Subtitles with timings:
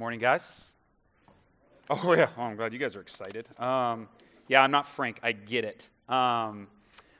[0.00, 0.42] Morning, guys.
[1.90, 2.30] Oh, yeah.
[2.38, 3.46] Oh, I'm glad you guys are excited.
[3.58, 4.08] Um,
[4.48, 5.20] yeah, I'm not Frank.
[5.22, 5.90] I get it.
[6.08, 6.68] Um,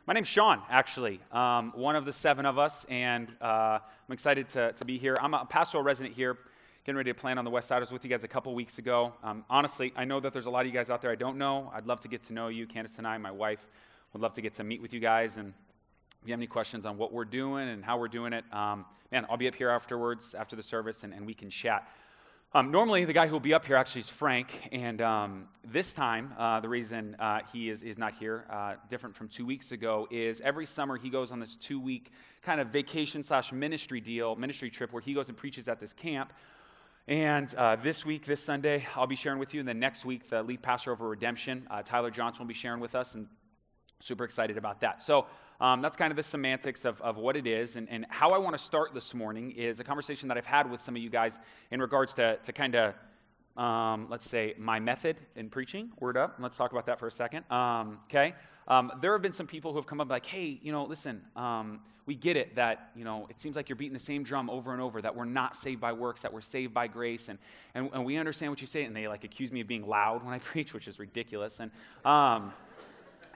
[0.06, 4.48] my name's Sean, actually, um, one of the seven of us, and uh, I'm excited
[4.54, 5.14] to, to be here.
[5.20, 6.38] I'm a pastoral resident here,
[6.86, 7.76] getting ready to plan on the West Side.
[7.76, 9.12] I was with you guys a couple weeks ago.
[9.22, 11.36] Um, honestly, I know that there's a lot of you guys out there I don't
[11.36, 11.70] know.
[11.74, 12.66] I'd love to get to know you.
[12.66, 13.60] Candace and I, my wife,
[14.14, 15.36] would love to get to meet with you guys.
[15.36, 15.52] And
[16.22, 18.86] if you have any questions on what we're doing and how we're doing it, um,
[19.12, 21.86] man, I'll be up here afterwards, after the service, and, and we can chat.
[22.52, 25.94] Um, normally, the guy who will be up here actually is Frank, and um, this
[25.94, 29.70] time, uh, the reason uh, he is, is not here, uh, different from two weeks
[29.70, 32.10] ago, is every summer he goes on this two week
[32.42, 35.92] kind of vacation slash ministry deal, ministry trip, where he goes and preaches at this
[35.92, 36.32] camp.
[37.06, 40.28] And uh, this week, this Sunday, I'll be sharing with you, and then next week,
[40.28, 43.28] the lead pastor over Redemption, uh, Tyler Johnson, will be sharing with us, and
[44.00, 45.04] super excited about that.
[45.04, 45.26] So,
[45.60, 47.76] um, that's kind of the semantics of, of what it is.
[47.76, 50.70] And, and how I want to start this morning is a conversation that I've had
[50.70, 51.38] with some of you guys
[51.70, 52.94] in regards to, to kind of,
[53.62, 55.90] um, let's say, my method in preaching.
[56.00, 56.36] Word up.
[56.38, 57.44] Let's talk about that for a second.
[57.50, 58.34] Um, okay.
[58.68, 61.20] Um, there have been some people who have come up like, hey, you know, listen,
[61.36, 64.48] um, we get it that, you know, it seems like you're beating the same drum
[64.48, 67.28] over and over, that we're not saved by works, that we're saved by grace.
[67.28, 67.38] And,
[67.74, 68.84] and, and we understand what you say.
[68.84, 71.60] And they like accuse me of being loud when I preach, which is ridiculous.
[71.60, 71.70] And,
[72.04, 72.54] um,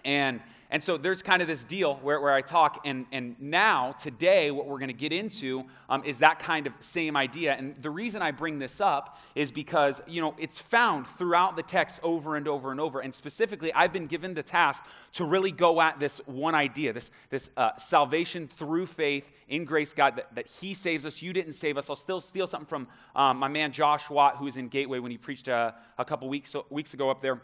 [0.04, 2.80] and, and so there's kind of this deal where, where I talk.
[2.84, 6.72] And, and now, today, what we're going to get into um, is that kind of
[6.80, 7.54] same idea.
[7.54, 11.62] And the reason I bring this up is because, you know, it's found throughout the
[11.62, 13.00] text over and over and over.
[13.00, 14.82] And specifically, I've been given the task
[15.12, 19.94] to really go at this one idea this, this uh, salvation through faith in grace,
[19.94, 21.22] God, that, that He saves us.
[21.22, 21.88] You didn't save us.
[21.88, 25.12] I'll still steal something from um, my man Josh Watt, who was in Gateway when
[25.12, 27.40] he preached uh, a couple weeks, weeks ago up there.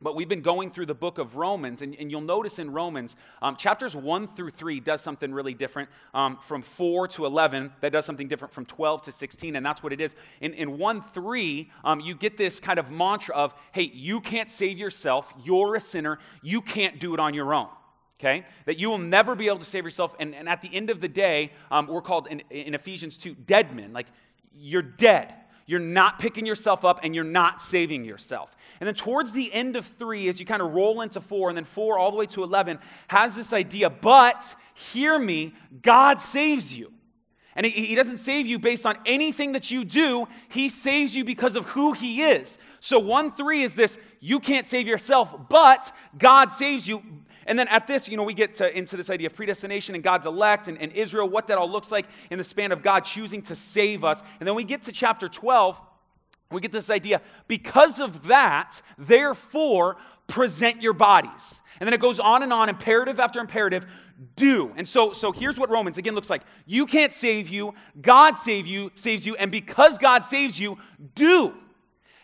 [0.00, 3.16] But we've been going through the book of Romans, and, and you'll notice in Romans,
[3.42, 5.88] um, chapters 1 through 3 does something really different.
[6.14, 9.82] Um, from 4 to 11, that does something different from 12 to 16, and that's
[9.82, 10.14] what it is.
[10.40, 14.48] In, in 1 3, um, you get this kind of mantra of, hey, you can't
[14.48, 17.68] save yourself, you're a sinner, you can't do it on your own.
[18.20, 18.46] Okay?
[18.66, 20.14] That you will never be able to save yourself.
[20.20, 23.34] And, and at the end of the day, um, we're called in, in Ephesians 2
[23.34, 23.92] dead men.
[23.92, 24.06] Like,
[24.54, 25.34] you're dead.
[25.68, 28.56] You're not picking yourself up and you're not saving yourself.
[28.80, 31.58] And then towards the end of three, as you kind of roll into four, and
[31.58, 34.42] then four all the way to 11, has this idea, but
[34.72, 35.52] hear me,
[35.82, 36.90] God saves you.
[37.54, 41.22] And he, he doesn't save you based on anything that you do, He saves you
[41.22, 42.56] because of who He is.
[42.80, 47.02] So 1 3 is this you can't save yourself, but God saves you
[47.48, 50.04] and then at this, you know, we get to, into this idea of predestination and
[50.04, 53.00] God's elect and, and Israel, what that all looks like in the span of God
[53.00, 54.20] choosing to save us.
[54.38, 55.80] And then we get to chapter 12,
[56.50, 61.30] we get this idea because of that, therefore, present your bodies.
[61.80, 63.86] And then it goes on and on, imperative after imperative,
[64.36, 64.72] do.
[64.76, 66.42] And so, so here's what Romans again looks like.
[66.66, 70.76] You can't save you, God save you, saves you, and because God saves you,
[71.14, 71.54] do.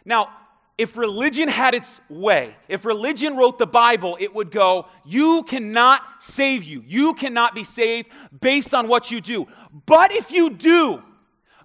[0.04, 0.28] Now,
[0.76, 6.02] if religion had its way, if religion wrote the Bible, it would go, You cannot
[6.20, 6.82] save you.
[6.86, 8.08] You cannot be saved
[8.40, 9.46] based on what you do.
[9.86, 11.02] But if you do,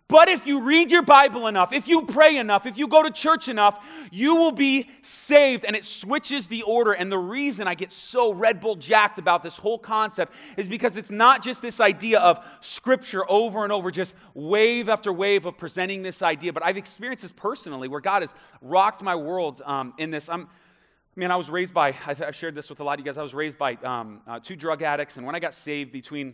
[0.10, 3.12] but if you read your Bible enough, if you pray enough, if you go to
[3.12, 5.66] church enough, you will be saved.
[5.66, 6.94] And it switches the order.
[6.94, 10.98] And the reason I get so Red Bull jacked about this whole concept is because
[10.98, 15.60] it's not just this idea of scripture over and over, just wave after wave of
[15.60, 18.34] presenting this idea, but I've experienced this personally where God has
[18.64, 20.28] rocked my world um, in this.
[20.28, 23.12] I'm, I mean, I was raised by, I've shared this with a lot of you
[23.12, 25.18] guys, I was raised by um, uh, two drug addicts.
[25.18, 26.34] And when I got saved between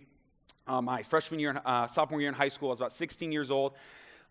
[0.68, 2.70] uh, my freshman year, uh, sophomore year in high school.
[2.70, 3.74] I was about 16 years old.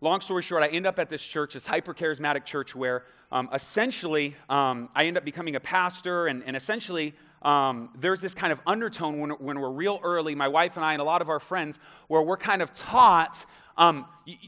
[0.01, 3.49] Long story short, I end up at this church, this hyper charismatic church, where um,
[3.53, 8.51] essentially um, I end up becoming a pastor, and, and essentially um, there's this kind
[8.51, 11.29] of undertone when, when we're real early, my wife and I, and a lot of
[11.29, 13.45] our friends, where we're kind of taught
[13.77, 14.05] um,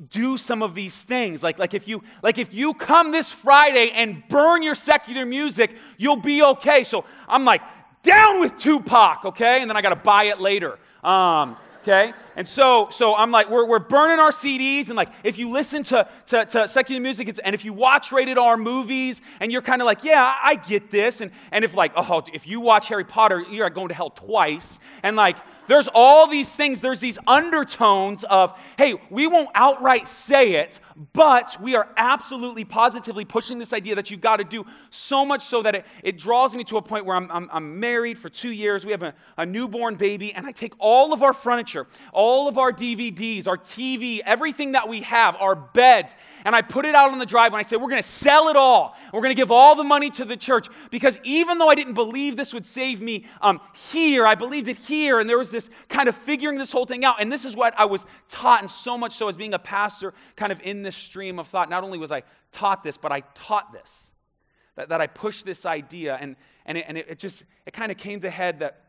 [0.09, 1.44] do some of these things.
[1.44, 5.75] Like, like, if you, like if you come this Friday and burn your secular music,
[5.98, 6.84] you'll be okay.
[6.84, 7.62] So I'm like,
[8.04, 9.62] down with Tupac, okay?
[9.62, 10.80] And then I got to buy it later.
[11.04, 12.27] Um, okay?
[12.38, 15.81] And so, so I'm like, we're, we're burning our CDs, and like, if you listen
[15.86, 19.81] to, to, to secular music, and if you watch rated R movies, and you're kind
[19.81, 23.06] of like, yeah, I get this, and, and if like, oh, if you watch Harry
[23.06, 25.38] Potter, you're going to hell twice, and like,
[25.68, 30.80] there's all these things, there's these undertones of, hey, we won't outright say it,
[31.13, 35.44] but we are absolutely positively pushing this idea that you've got to do so much
[35.44, 38.30] so that it, it draws me to a point where I'm, I'm, I'm married for
[38.30, 41.86] two years, we have a, a newborn baby, and I take all of our furniture,
[42.13, 46.13] all all of our DVDs, our TV, everything that we have, our beds,
[46.44, 48.50] and I put it out on the drive and I said, We're going to sell
[48.50, 48.97] it all.
[49.13, 51.94] We're going to give all the money to the church because even though I didn't
[51.94, 55.69] believe this would save me um, here, I believed it here, and there was this
[55.88, 57.21] kind of figuring this whole thing out.
[57.21, 60.13] And this is what I was taught, and so much so as being a pastor,
[60.35, 61.69] kind of in this stream of thought.
[61.69, 64.09] Not only was I taught this, but I taught this.
[64.75, 66.35] That, that I pushed this idea, and,
[66.65, 68.87] and, it, and it, it just, it kind of came to head that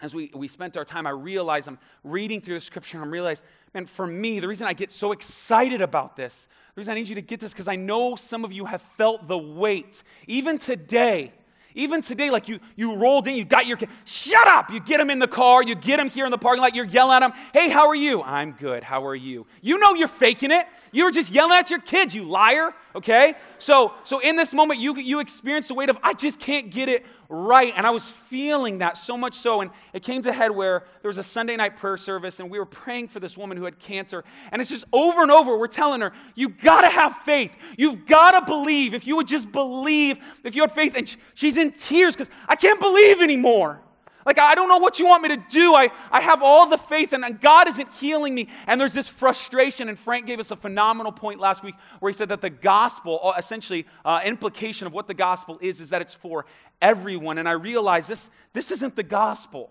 [0.00, 3.08] as we, we spent our time, I realized I'm reading through the scripture and I
[3.08, 3.42] realized,
[3.74, 7.08] man, for me, the reason I get so excited about this, the reason I need
[7.08, 10.02] you to get this, because I know some of you have felt the weight.
[10.26, 11.32] Even today,
[11.74, 14.70] even today, like you, you rolled in, you got your kid, shut up!
[14.70, 16.84] You get them in the car, you get them here in the parking lot, you're
[16.84, 18.22] yelling at them, hey, how are you?
[18.22, 19.46] I'm good, how are you?
[19.62, 20.66] You know you're faking it.
[20.90, 23.34] You were just yelling at your kids, you liar, okay?
[23.58, 26.88] So, so in this moment, you, you experience the weight of, I just can't get
[26.88, 27.72] it right.
[27.76, 29.60] And I was feeling that so much so.
[29.60, 32.58] And it came to head where there was a Sunday night prayer service, and we
[32.58, 34.24] were praying for this woman who had cancer.
[34.52, 37.52] And it's just over and over, we're telling her, you gotta have faith.
[37.76, 38.94] You've gotta believe.
[38.94, 42.56] If you would just believe, if you had faith, and she's in tears because I
[42.56, 43.80] can't believe anymore.
[44.28, 45.74] Like, I don't know what you want me to do.
[45.74, 48.48] I, I have all the faith, and God isn't healing me.
[48.66, 49.88] And there's this frustration.
[49.88, 53.20] And Frank gave us a phenomenal point last week where he said that the gospel,
[53.22, 56.44] uh, essentially, uh, implication of what the gospel is, is that it's for
[56.82, 57.38] everyone.
[57.38, 59.70] And I realized this, this isn't the gospel.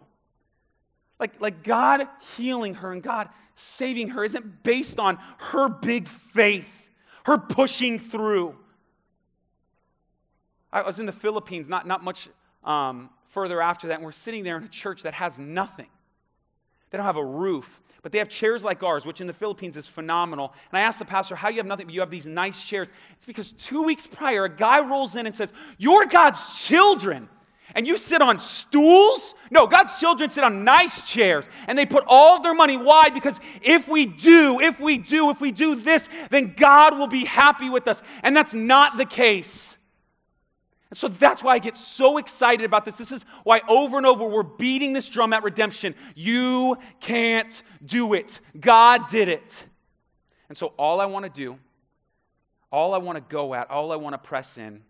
[1.19, 6.89] Like, like God healing her and God saving her isn't based on her big faith,
[7.25, 8.55] her pushing through.
[10.73, 12.27] I was in the Philippines not, not much
[12.63, 15.85] um, further after that, and we're sitting there in a church that has nothing.
[16.89, 19.77] They don't have a roof, but they have chairs like ours, which in the Philippines
[19.77, 20.55] is phenomenal.
[20.71, 22.87] And I asked the pastor, How you have nothing, but you have these nice chairs?
[23.11, 27.29] It's because two weeks prior, a guy rolls in and says, You're God's children.
[27.75, 29.35] And you sit on stools?
[29.51, 32.75] No, God's children sit on nice chairs and they put all their money.
[32.75, 33.09] Why?
[33.09, 37.23] Because if we do, if we do, if we do this, then God will be
[37.23, 38.01] happy with us.
[38.23, 39.66] And that's not the case.
[40.89, 42.95] And so that's why I get so excited about this.
[42.95, 45.95] This is why over and over we're beating this drum at redemption.
[46.15, 48.39] You can't do it.
[48.57, 49.65] God did it.
[50.49, 51.57] And so all I want to do,
[52.71, 54.81] all I want to go at, all I want to press in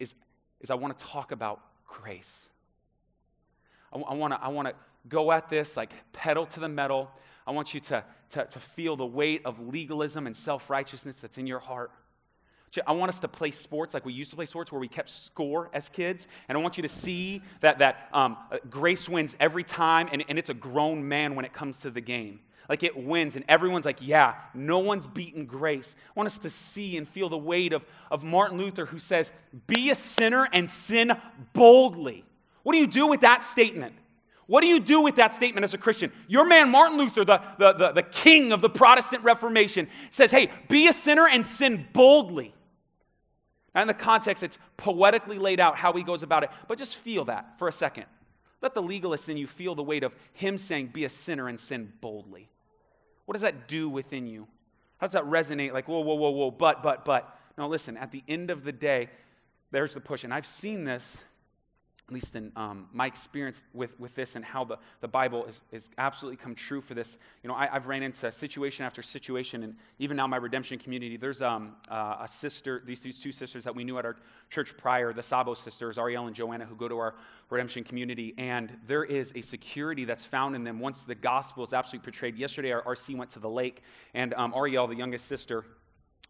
[0.00, 0.14] is,
[0.60, 2.48] is I want to talk about grace.
[3.92, 4.72] I, I want to I wanna
[5.08, 7.10] go at this like pedal to the metal.
[7.46, 11.38] I want you to, to, to feel the weight of legalism and self righteousness that's
[11.38, 11.90] in your heart.
[12.86, 15.10] I want us to play sports like we used to play sports where we kept
[15.10, 16.28] score as kids.
[16.48, 20.24] And I want you to see that, that um, uh, grace wins every time, and,
[20.28, 22.40] and it's a grown man when it comes to the game.
[22.68, 25.96] Like it wins, and everyone's like, yeah, no one's beaten grace.
[26.08, 29.32] I want us to see and feel the weight of, of Martin Luther who says,
[29.66, 31.12] be a sinner and sin
[31.52, 32.24] boldly.
[32.62, 33.96] What do you do with that statement?
[34.46, 36.12] What do you do with that statement as a Christian?
[36.28, 40.50] Your man, Martin Luther, the, the, the, the king of the Protestant Reformation, says, hey,
[40.68, 42.54] be a sinner and sin boldly.
[43.74, 46.96] Now, in the context, it's poetically laid out how he goes about it, but just
[46.96, 48.06] feel that for a second.
[48.62, 51.58] Let the legalist in you feel the weight of him saying, Be a sinner and
[51.58, 52.48] sin boldly.
[53.24, 54.48] What does that do within you?
[54.98, 55.72] How does that resonate?
[55.72, 57.38] Like, whoa, whoa, whoa, whoa, but, but, but.
[57.56, 59.08] No, listen, at the end of the day,
[59.70, 60.24] there's the push.
[60.24, 61.18] And I've seen this
[62.10, 65.60] at least in um, my experience with, with this and how the, the Bible is,
[65.70, 67.16] is absolutely come true for this.
[67.44, 71.16] You know, I, have ran into situation after situation, and even now my redemption community,
[71.16, 74.16] there's um, uh, a sister, these, these two sisters that we knew at our
[74.50, 77.14] church prior, the Sabo sisters, Ariel and Joanna, who go to our
[77.48, 81.72] redemption community, and there is a security that's found in them once the gospel is
[81.72, 82.36] absolutely portrayed.
[82.36, 83.82] Yesterday, our RC went to the lake,
[84.14, 85.64] and um, Ariel, the youngest sister,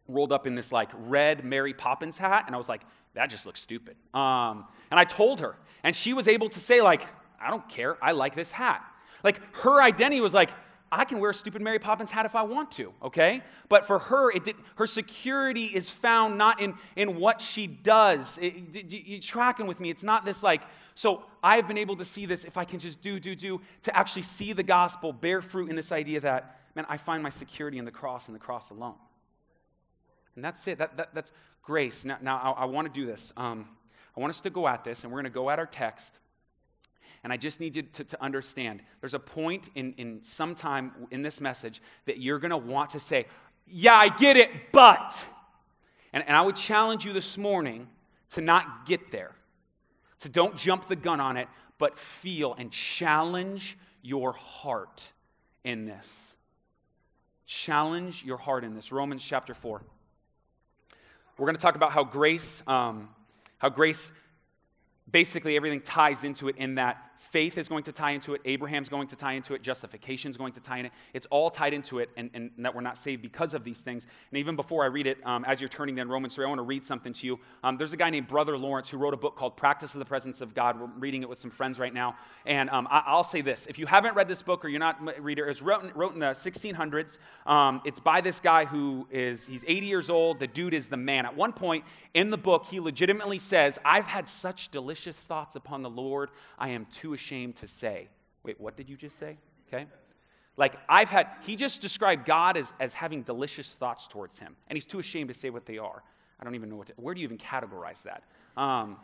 [0.08, 2.82] rolled up in this like red Mary Poppins hat, and I was like,
[3.14, 3.96] that just looks stupid.
[4.14, 7.02] Um, and I told her, and she was able to say, like,
[7.40, 8.84] I don't care, I like this hat.
[9.24, 10.50] Like, her identity was like,
[10.92, 13.42] I can wear a stupid Mary Poppins hat if I want to, okay?
[13.68, 18.26] But for her, it did, her security is found not in, in what she does.
[18.40, 19.90] It, you tracking with me?
[19.90, 20.62] It's not this like,
[20.96, 23.96] so I've been able to see this if I can just do, do, do, to
[23.96, 27.78] actually see the gospel bear fruit in this idea that, man, I find my security
[27.78, 28.96] in the cross and the cross alone.
[30.34, 30.78] And that's it.
[30.78, 31.30] That, that, that's
[31.62, 32.04] grace.
[32.04, 33.32] Now, now I, I want to do this.
[33.36, 33.68] Um,
[34.16, 36.12] I want us to go at this, and we're going to go at our text.
[37.22, 40.92] And I just need you to, to understand there's a point in, in some time
[41.10, 43.26] in this message that you're going to want to say,
[43.66, 45.14] Yeah, I get it, but.
[46.12, 47.86] And, and I would challenge you this morning
[48.30, 49.34] to not get there.
[50.20, 51.48] to don't jump the gun on it,
[51.78, 55.02] but feel and challenge your heart
[55.64, 56.34] in this.
[57.46, 58.92] Challenge your heart in this.
[58.92, 59.82] Romans chapter 4.
[61.40, 63.08] We're going to talk about how grace, um,
[63.56, 64.10] how grace
[65.10, 68.88] basically everything ties into it in that faith is going to tie into it, Abraham's
[68.88, 70.92] going to tie into it, justification is going to tie in it.
[71.12, 74.06] It's all tied into it, and, and, that we're not saved because of these things.
[74.30, 76.58] And even before I read it, um, as you're turning then Romans 3, I want
[76.58, 77.38] to read something to you.
[77.62, 80.04] Um, there's a guy named Brother Lawrence who wrote a book called Practice of the
[80.04, 80.80] Presence of God.
[80.80, 82.16] We're reading it with some friends right now.
[82.46, 84.98] And um, I, will say this if you haven't read this book or you're not
[85.16, 87.18] a reader, it's wrote, wrote in the 1600s.
[87.46, 90.40] Um, it's by this guy who is, he's 80 years old.
[90.40, 91.26] The dude is the man.
[91.26, 91.84] At one point
[92.14, 96.70] in the book, he legitimately says, I've had such delicious thoughts upon the Lord, I
[96.70, 98.08] am too ashamed to say.
[98.42, 99.36] Wait, what did you just say?
[99.68, 99.86] Okay.
[100.56, 104.76] Like, I've had, he just described God as, as having delicious thoughts towards him, and
[104.76, 106.02] he's too ashamed to say what they are.
[106.38, 108.24] I don't even know what to, where do you even categorize that?
[108.56, 108.96] Um,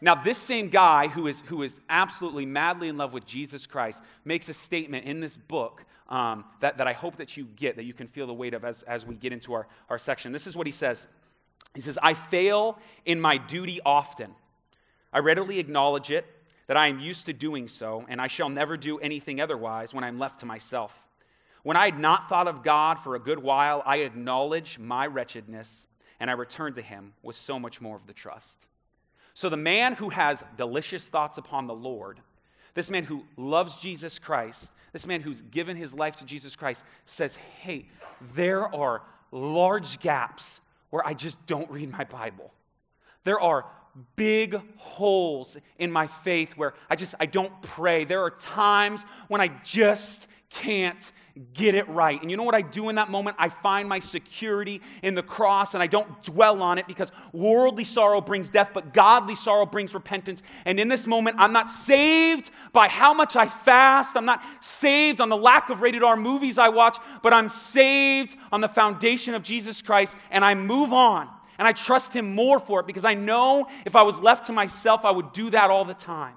[0.00, 4.00] now, this same guy who is, who is absolutely madly in love with Jesus Christ
[4.24, 7.84] makes a statement in this book um, that, that I hope that you get, that
[7.84, 10.32] you can feel the weight of as, as we get into our, our section.
[10.32, 11.06] This is what he says
[11.74, 14.34] He says, I fail in my duty often.
[15.12, 16.26] I readily acknowledge it,
[16.66, 20.04] that I am used to doing so, and I shall never do anything otherwise when
[20.04, 20.94] I'm left to myself.
[21.62, 25.86] When I had not thought of God for a good while, I acknowledge my wretchedness,
[26.20, 28.56] and I return to him with so much more of the trust.
[29.34, 32.20] So the man who has delicious thoughts upon the Lord,
[32.74, 36.82] this man who loves Jesus Christ, this man who's given his life to Jesus Christ,
[37.06, 37.88] says, Hey,
[38.34, 39.02] there are
[39.32, 42.52] large gaps where I just don't read my Bible.
[43.24, 43.64] There are
[44.16, 48.04] big holes in my faith where I just I don't pray.
[48.04, 51.12] There are times when I just can't
[51.52, 52.20] get it right.
[52.22, 53.36] And you know what I do in that moment?
[53.40, 57.82] I find my security in the cross and I don't dwell on it because worldly
[57.82, 60.42] sorrow brings death, but godly sorrow brings repentance.
[60.64, 64.16] And in this moment, I'm not saved by how much I fast.
[64.16, 68.36] I'm not saved on the lack of rated R movies I watch, but I'm saved
[68.52, 71.28] on the foundation of Jesus Christ and I move on.
[71.58, 74.52] And I trust him more for it because I know if I was left to
[74.52, 76.34] myself, I would do that all the time.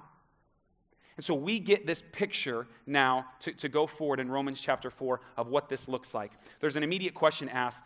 [1.16, 5.20] And so we get this picture now to, to go forward in Romans chapter 4
[5.36, 6.30] of what this looks like.
[6.60, 7.84] There's an immediate question asked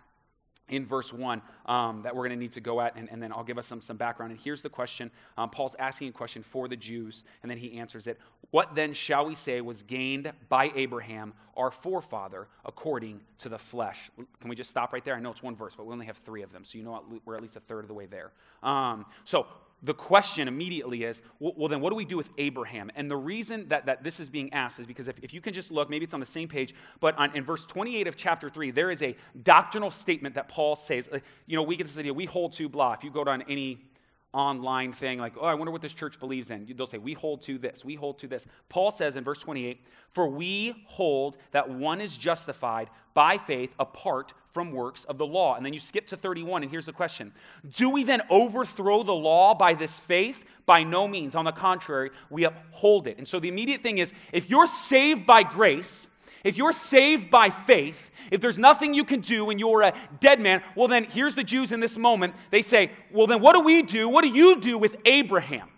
[0.68, 3.32] in verse 1 um, that we're going to need to go at, and, and, then
[3.32, 4.32] I'll give us some, some background.
[4.32, 7.78] And here's the question um, Paul's asking a question for the Jews, and then he
[7.78, 8.20] answers it.
[8.52, 14.10] What then shall we say was gained by Abraham, our forefather, according to the flesh?
[14.40, 15.16] Can we just stop right there?
[15.16, 17.02] I know it's one verse, but we only have three of them, so you know
[17.24, 18.30] we're at least a third of the way there.
[18.62, 19.46] Um, so,
[19.84, 22.92] the question immediately is well, then, what do we do with Abraham?
[22.94, 25.52] And the reason that, that this is being asked is because if, if you can
[25.52, 28.48] just look, maybe it's on the same page, but on, in verse 28 of chapter
[28.48, 31.08] 3, there is a doctrinal statement that Paul says.
[31.10, 32.92] Uh, you know, we get this idea, we hold to blah.
[32.92, 33.82] If you go down any
[34.32, 36.66] online thing like, oh, I wonder what this church believes in.
[36.76, 38.44] They'll say, we hold to this, we hold to this.
[38.68, 39.80] Paul says in verse 28,
[40.12, 45.56] for we hold that one is justified by faith apart from works of the law.
[45.56, 47.32] And then you skip to 31, and here's the question
[47.70, 50.44] Do we then overthrow the law by this faith?
[50.64, 51.34] By no means.
[51.34, 53.18] On the contrary, we uphold it.
[53.18, 56.06] And so the immediate thing is if you're saved by grace,
[56.44, 60.40] if you're saved by faith, if there's nothing you can do and you're a dead
[60.40, 62.34] man, well, then here's the Jews in this moment.
[62.50, 64.08] They say, well, then what do we do?
[64.08, 65.68] What do you do with Abraham?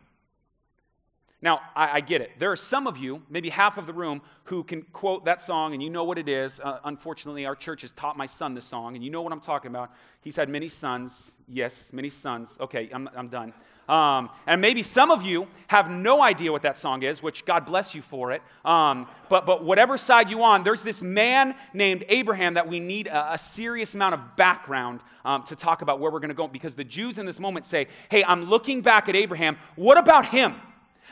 [1.45, 2.31] Now, I, I, get it.
[2.39, 5.75] There are some of you, maybe half of the room, who can quote that song
[5.75, 6.59] and you know what it is.
[6.59, 9.43] Uh, unfortunately, our church has taught my son this song, and you know what I'm
[9.43, 9.91] talking about.
[10.23, 11.13] He's had many sons.
[11.47, 12.49] Yes, many sons.
[12.61, 13.53] Okay, I'm, I'm done.
[13.89, 17.67] Um, and maybe some of you have no idea what that song is, which God
[17.67, 18.43] bless you for it.
[18.65, 23.09] Um, but, but whatever side you're on, there's this man named Abraham that we need
[23.09, 26.49] a, a serious amount of background um, to talk about where we're going to go
[26.49, 29.57] because the Jews in this moment say, hey, I'm looking back at Abraham.
[29.77, 30.55] What about him?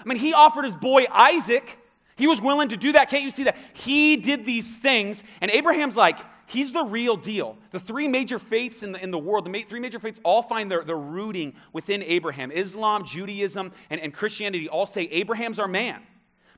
[0.00, 1.78] I mean, he offered his boy Isaac.
[2.16, 3.10] He was willing to do that.
[3.10, 3.56] Can't you see that?
[3.74, 5.22] He did these things.
[5.40, 6.18] And Abraham's like,
[6.52, 7.56] he's the real deal.
[7.70, 10.42] The three major faiths in the, in the world, the ma- three major faiths all
[10.42, 12.52] find their, their rooting within Abraham.
[12.52, 16.02] Islam, Judaism, and, and Christianity all say Abraham's our man.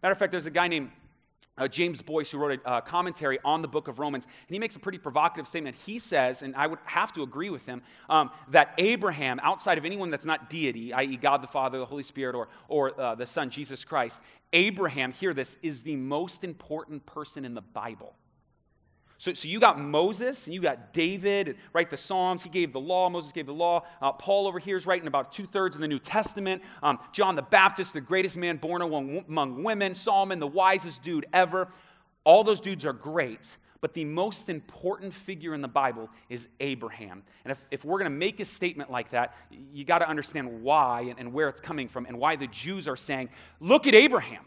[0.02, 0.90] Matter of fact, there's a guy named
[1.56, 4.58] uh, James Boice, who wrote a uh, commentary on the book of Romans, and he
[4.58, 5.76] makes a pretty provocative statement.
[5.86, 9.84] He says, and I would have to agree with him, um, that Abraham, outside of
[9.84, 13.26] anyone that's not deity, i.e., God the Father, the Holy Spirit, or, or uh, the
[13.26, 14.20] Son, Jesus Christ,
[14.52, 18.14] Abraham, hear this, is the most important person in the Bible.
[19.18, 22.42] So, so you got Moses and you got David, write the Psalms.
[22.42, 23.08] He gave the law.
[23.08, 23.84] Moses gave the law.
[24.02, 26.62] Uh, Paul over here is writing about two thirds of the New Testament.
[26.82, 29.94] Um, John the Baptist, the greatest man born among, among women.
[29.94, 31.68] Solomon, the wisest dude ever.
[32.24, 33.56] All those dudes are great.
[33.80, 37.22] But the most important figure in the Bible is Abraham.
[37.44, 40.62] And if, if we're going to make a statement like that, you got to understand
[40.62, 43.28] why and, and where it's coming from and why the Jews are saying,
[43.60, 44.44] look at Abraham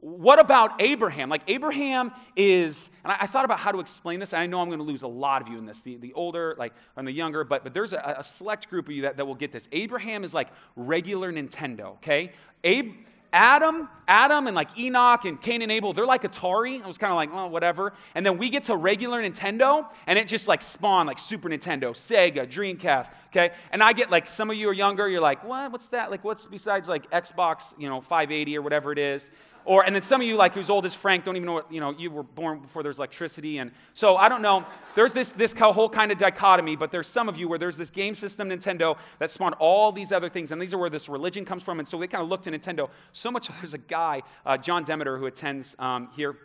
[0.00, 1.28] what about Abraham?
[1.28, 4.60] Like, Abraham is, and I, I, thought about how to explain this, and I know
[4.60, 7.06] I'm going to lose a lot of you in this, the, the older, like, and
[7.06, 9.50] the younger, but, but there's a, a select group of you that, that will get
[9.50, 9.66] this.
[9.72, 12.32] Abraham is like regular Nintendo, okay?
[12.62, 12.92] Abe,
[13.32, 16.82] Adam, Adam and like Enoch and Cain and Abel, they're like Atari.
[16.82, 17.92] I was kind of like, well, whatever.
[18.14, 21.90] And then we get to regular Nintendo, and it just like spawned like Super Nintendo,
[21.90, 23.52] Sega, Dreamcast, okay?
[23.70, 25.72] And I get like, some of you are younger, you're like, what?
[25.72, 26.10] What's that?
[26.10, 29.22] Like, what's besides like Xbox, you know, 580 or whatever it is?
[29.68, 31.70] Or, and then some of you, like who's old as Frank, don't even know what,
[31.70, 33.58] you know, you were born before there's electricity.
[33.58, 34.64] And so I don't know.
[34.94, 37.90] There's this, this whole kind of dichotomy, but there's some of you where there's this
[37.90, 40.52] game system, Nintendo, that spawned all these other things.
[40.52, 41.80] And these are where this religion comes from.
[41.80, 43.50] And so they kind of looked to Nintendo so much.
[43.60, 46.38] There's a guy, uh, John Demeter, who attends um, here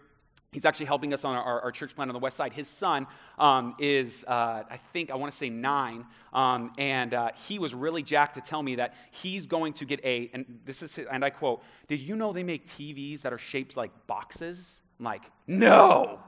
[0.54, 2.54] He's actually helping us on our, our, church plant on the west side.
[2.54, 3.08] His son
[3.38, 7.74] um, is, uh, I think, I want to say nine, um, and uh, he was
[7.74, 11.26] really jacked to tell me that he's going to get a, and this is, and
[11.26, 14.60] I quote, "Did you know they make TVs that are shaped like boxes?"
[15.00, 16.20] I'm like, "No."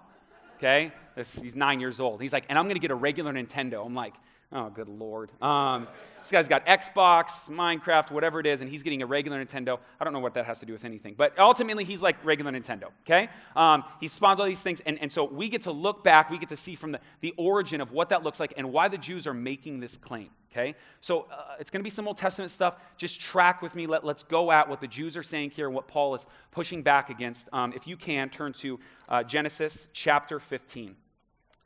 [0.57, 2.21] Okay, this, he's nine years old.
[2.21, 3.85] He's like, and I'm going to get a regular Nintendo.
[3.85, 4.13] I'm like,
[4.55, 5.29] oh, good lord.
[5.41, 5.87] Um,
[6.21, 9.77] this guy's got Xbox, Minecraft, whatever it is, and he's getting a regular Nintendo.
[9.99, 12.51] I don't know what that has to do with anything, but ultimately he's like regular
[12.51, 13.29] Nintendo, okay?
[13.55, 16.39] Um, he spawns all these things, and, and so we get to look back, we
[16.39, 18.97] get to see from the, the origin of what that looks like and why the
[18.97, 20.73] Jews are making this claim, okay?
[21.01, 22.75] So uh, it's going to be some Old Testament stuff.
[22.97, 23.85] Just track with me.
[23.85, 26.81] Let, let's go at what the Jews are saying here and what Paul is pushing
[26.81, 27.47] back against.
[27.53, 30.95] Um, if you can, turn to uh, Genesis chapter 15.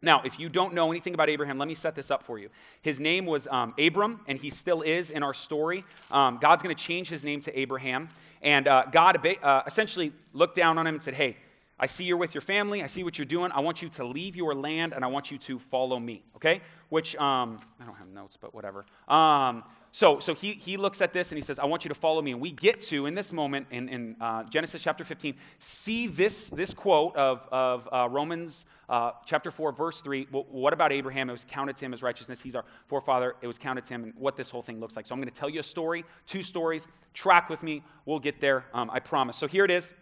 [0.01, 2.49] Now, if you don't know anything about Abraham, let me set this up for you.
[2.81, 5.83] His name was um, Abram, and he still is in our story.
[6.09, 8.07] Um, God's going to change his name to Abraham.
[8.41, 11.35] And uh, God uh, essentially looked down on him and said, Hey,
[11.79, 12.83] I see you're with your family.
[12.83, 13.51] I see what you're doing.
[13.53, 16.23] I want you to leave your land, and I want you to follow me.
[16.35, 16.61] Okay?
[16.89, 18.85] Which, um, I don't have notes, but whatever.
[19.07, 21.95] Um, so, so he, he looks at this and he says, I want you to
[21.95, 22.31] follow me.
[22.31, 26.49] And we get to, in this moment, in, in uh, Genesis chapter 15, see this,
[26.49, 30.27] this quote of, of uh, Romans uh, chapter 4, verse 3.
[30.31, 31.29] Well, what about Abraham?
[31.29, 32.39] It was counted to him as righteousness.
[32.39, 33.35] He's our forefather.
[33.41, 35.07] It was counted to him, and what this whole thing looks like.
[35.07, 36.87] So I'm going to tell you a story, two stories.
[37.13, 37.83] Track with me.
[38.05, 39.37] We'll get there, um, I promise.
[39.37, 39.93] So here it is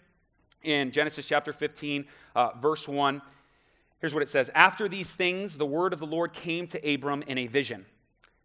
[0.64, 3.22] in Genesis chapter 15, uh, verse 1.
[4.00, 7.24] Here's what it says After these things, the word of the Lord came to Abram
[7.24, 7.86] in a vision.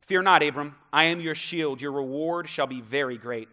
[0.01, 1.81] Fear not, Abram, I am your shield.
[1.81, 3.49] Your reward shall be very great.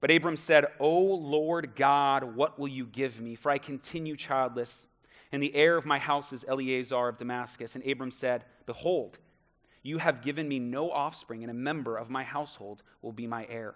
[0.00, 3.34] But Abram said, O Lord God, what will you give me?
[3.34, 4.86] For I continue childless,
[5.32, 7.74] and the heir of my house is Eliezer of Damascus.
[7.74, 9.18] And Abram said, Behold,
[9.82, 13.46] you have given me no offspring, and a member of my household will be my
[13.48, 13.74] heir.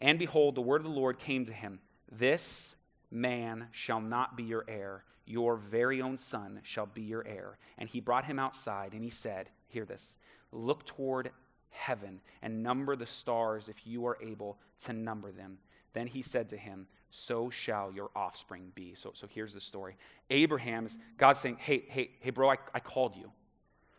[0.00, 2.74] And behold, the word of the Lord came to him This
[3.10, 7.58] man shall not be your heir, your very own son shall be your heir.
[7.78, 10.18] And he brought him outside, and he said, Hear this.
[10.52, 11.30] Look toward
[11.70, 15.58] heaven and number the stars if you are able to number them.
[15.92, 18.94] Then he said to him, So shall your offspring be.
[18.94, 19.96] So, so here's the story.
[20.30, 23.30] Abraham is God saying, Hey, hey, hey, bro, I, I called you.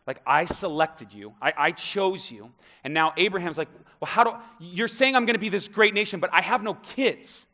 [0.06, 2.50] Like, I selected you, I, I chose you.
[2.82, 3.68] And now Abraham's like,
[4.00, 6.62] Well, how do you're saying I'm going to be this great nation, but I have
[6.62, 7.46] no kids.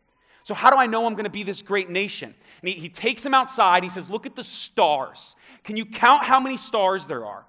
[0.49, 2.35] So, how do I know I'm going to be this great nation?
[2.63, 3.83] And he, he takes him outside.
[3.83, 5.37] He says, Look at the stars.
[5.63, 7.45] Can you count how many stars there are?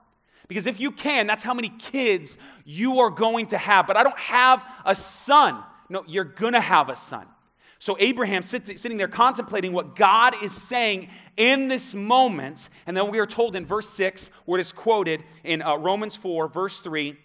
[0.50, 3.88] Because if you can, that's how many kids you are going to have.
[3.88, 5.64] But I don't have a son.
[5.88, 7.26] No, you're going to have a son.
[7.82, 11.08] So Abraham sits, sitting there contemplating what God is saying
[11.38, 12.68] in this moment.
[12.86, 16.18] And then we are told in verse 6, where it is quoted in uh, Romans
[16.18, 17.18] 4, verse 3,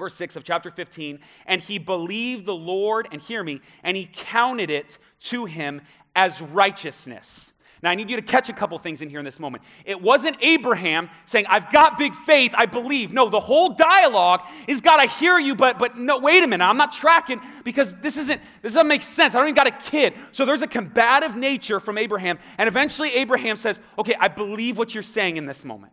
[0.00, 1.20] verse 6 of chapter 15.
[1.46, 5.82] And he believed the Lord, and hear me, and he counted it to him
[6.16, 7.52] as righteousness.
[7.82, 9.62] Now, I need you to catch a couple things in here in this moment.
[9.86, 13.10] It wasn't Abraham saying, I've got big faith, I believe.
[13.10, 16.64] No, the whole dialogue is God, I hear you, but, but no, wait a minute,
[16.64, 19.34] I'm not tracking because this isn't, this doesn't make sense.
[19.34, 20.12] I don't even got a kid.
[20.32, 22.38] So there's a combative nature from Abraham.
[22.58, 25.92] And eventually, Abraham says, Okay, I believe what you're saying in this moment.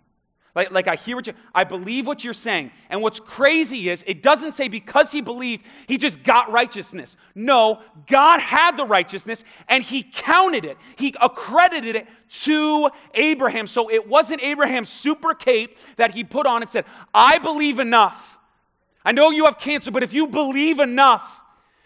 [0.55, 2.71] Like, like I hear what you, I believe what you're saying.
[2.89, 7.15] And what's crazy is it doesn't say because he believed, he just got righteousness.
[7.35, 10.77] No, God had the righteousness and he counted it.
[10.95, 12.07] He accredited it
[12.43, 13.67] to Abraham.
[13.67, 18.37] So it wasn't Abraham's super cape that he put on and said, I believe enough.
[19.05, 21.39] I know you have cancer, but if you believe enough,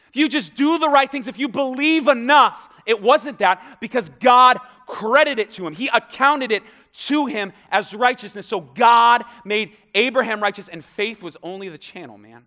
[0.09, 4.09] if you just do the right things, if you believe enough, it wasn't that because
[4.19, 4.57] God
[4.91, 5.73] credited it to him.
[5.73, 8.45] He accounted it to him as righteousness.
[8.45, 12.45] So God made Abraham righteous, and faith was only the channel, man.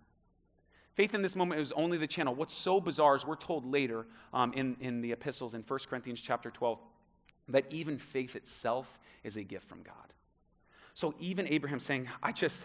[0.93, 2.35] Faith in this moment was only the channel.
[2.35, 6.21] What's so bizarre is we're told later um, in, in the epistles in 1 Corinthians
[6.21, 6.79] chapter 12
[7.49, 9.95] that even faith itself is a gift from God.
[10.93, 12.59] So even Abraham saying, I just,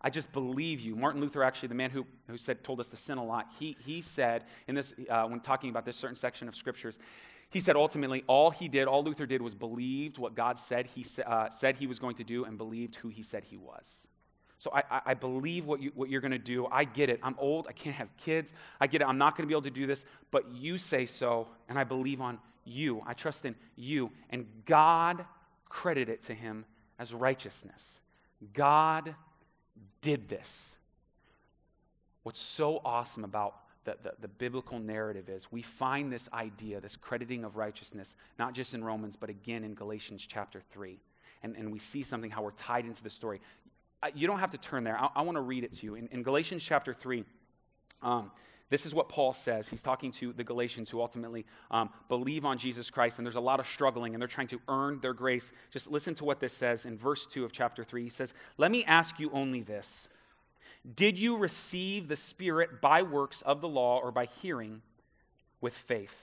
[0.00, 0.94] I just believe you.
[0.94, 3.76] Martin Luther, actually, the man who, who said, told us to sin a lot, he,
[3.84, 6.98] he said in this, uh, when talking about this certain section of scriptures,
[7.54, 11.06] he said ultimately all he did, all Luther did was believed what God said he
[11.24, 13.86] uh, said he was going to do and believed who he said he was.
[14.58, 16.66] So I, I, believe what, you, what you're going to do.
[16.66, 17.20] I get it.
[17.22, 17.66] I'm old.
[17.68, 18.52] I can't have kids.
[18.80, 19.04] I get it.
[19.04, 20.04] I'm not going to be able to do this.
[20.32, 23.02] But you say so, and I believe on you.
[23.06, 24.10] I trust in you.
[24.30, 25.24] And God
[25.68, 26.64] credited it to him
[26.98, 28.00] as righteousness.
[28.52, 29.14] God
[30.00, 30.74] did this.
[32.24, 36.96] What's so awesome about the, the, the, biblical narrative is we find this idea, this
[36.96, 40.98] crediting of righteousness, not just in Romans, but again in Galatians chapter 3.
[41.42, 43.40] And, and we see something how we're tied into the story.
[44.14, 44.98] You don't have to turn there.
[44.98, 45.94] I, I want to read it to you.
[45.94, 47.24] In, in Galatians chapter 3,
[48.02, 48.30] um,
[48.70, 49.68] this is what Paul says.
[49.68, 53.40] He's talking to the Galatians who ultimately um, believe on Jesus Christ, and there's a
[53.40, 55.52] lot of struggling, and they're trying to earn their grace.
[55.70, 58.02] Just listen to what this says in verse 2 of chapter 3.
[58.02, 60.08] He says, Let me ask you only this
[60.94, 64.82] Did you receive the Spirit by works of the law or by hearing
[65.60, 66.14] with faith?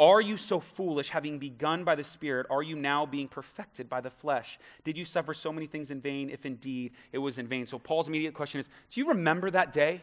[0.00, 2.46] Are you so foolish, having begun by the Spirit?
[2.50, 4.58] Are you now being perfected by the flesh?
[4.84, 7.66] Did you suffer so many things in vain, if indeed it was in vain?
[7.66, 10.02] So, Paul's immediate question is Do you remember that day?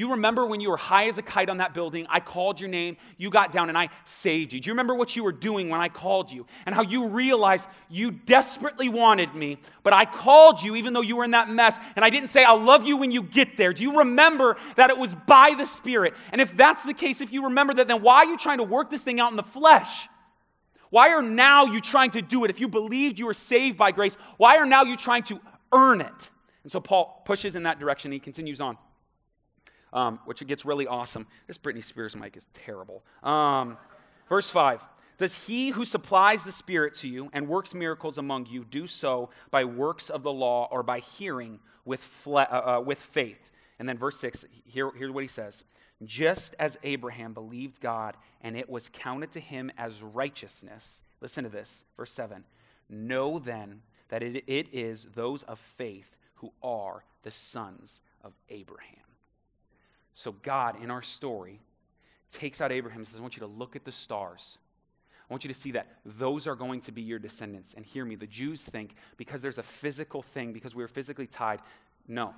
[0.00, 2.06] You remember when you were high as a kite on that building?
[2.08, 4.58] I called your name, you got down, and I saved you.
[4.58, 6.46] Do you remember what you were doing when I called you?
[6.64, 11.16] And how you realized you desperately wanted me, but I called you even though you
[11.16, 13.74] were in that mess, and I didn't say, I'll love you when you get there.
[13.74, 16.14] Do you remember that it was by the Spirit?
[16.32, 18.64] And if that's the case, if you remember that, then why are you trying to
[18.64, 20.08] work this thing out in the flesh?
[20.88, 22.50] Why are now you trying to do it?
[22.50, 25.38] If you believed you were saved by grace, why are now you trying to
[25.74, 26.30] earn it?
[26.62, 28.12] And so Paul pushes in that direction.
[28.12, 28.78] He continues on
[29.92, 31.26] um, which it gets really awesome.
[31.46, 33.02] This Britney Spears mic is terrible.
[33.22, 33.76] Um,
[34.28, 34.80] verse 5
[35.18, 39.30] Does he who supplies the Spirit to you and works miracles among you do so
[39.50, 43.50] by works of the law or by hearing with, fle- uh, uh, with faith?
[43.78, 45.64] And then verse 6, here, here's what he says
[46.04, 51.02] Just as Abraham believed God and it was counted to him as righteousness.
[51.20, 52.44] Listen to this, verse 7.
[52.88, 59.09] Know then that it, it is those of faith who are the sons of Abraham.
[60.14, 61.60] So, God, in our story,
[62.32, 64.58] takes out Abraham and says, I want you to look at the stars.
[65.28, 67.74] I want you to see that those are going to be your descendants.
[67.76, 71.26] And hear me, the Jews think because there's a physical thing, because we are physically
[71.26, 71.60] tied.
[72.08, 72.34] No,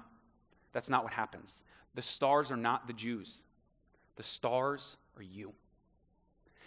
[0.73, 1.63] that's not what happens.
[1.95, 3.45] The stars are not the Jews,
[4.17, 5.53] the stars are you.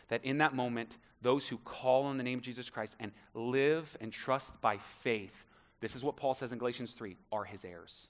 [0.10, 3.98] That in that moment, those who call on the name of Jesus Christ and live
[4.02, 5.34] and trust by faith,
[5.80, 8.08] this is what Paul says in Galatians 3, are his heirs.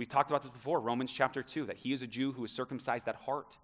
[0.00, 2.50] We've talked about this before, Romans chapter 2, that he is a Jew who is
[2.50, 3.58] circumcised at heart.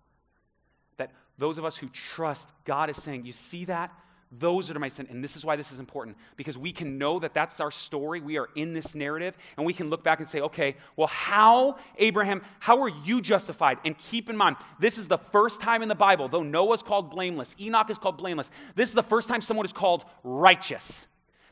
[0.98, 3.90] That those of us who trust, God is saying, You see that?
[4.30, 5.06] Those are my sin.
[5.08, 8.20] And this is why this is important because we can know that that's our story.
[8.20, 11.78] We are in this narrative, and we can look back and say, okay, well, how,
[11.96, 13.78] Abraham, how are you justified?
[13.86, 17.10] And keep in mind, this is the first time in the Bible, though Noah's called
[17.10, 21.06] blameless, Enoch is called blameless, this is the first time someone is called righteous.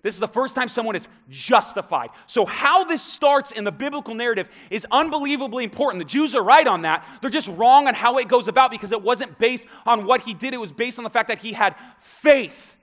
[0.05, 2.11] This is the first time someone is justified.
[2.27, 5.99] So, how this starts in the biblical narrative is unbelievably important.
[5.99, 7.09] The Jews are right on that.
[7.23, 10.35] They're just wrong on how it goes about because it wasn't based on what he
[10.35, 12.77] did, it was based on the fact that he had faith.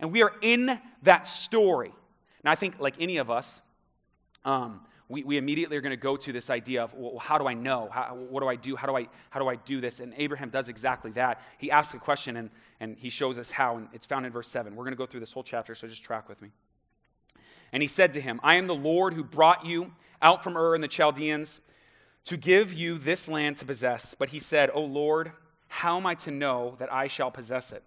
[0.00, 1.94] And we are in that story.
[2.42, 3.60] Now, I think, like any of us,
[4.44, 7.46] um, we, we immediately are going to go to this idea of, well, how do
[7.46, 7.88] I know?
[7.92, 8.74] How, what do I do?
[8.74, 10.00] How do I, how do I do this?
[10.00, 11.40] And Abraham does exactly that.
[11.58, 14.48] He asks a question and, and he shows us how, and it's found in verse
[14.48, 14.74] 7.
[14.74, 16.48] We're going to go through this whole chapter, so just track with me.
[17.72, 20.74] And he said to him, I am the Lord who brought you out from Ur
[20.74, 21.60] and the Chaldeans
[22.24, 24.16] to give you this land to possess.
[24.18, 25.30] But he said, O Lord,
[25.68, 27.84] how am I to know that I shall possess it?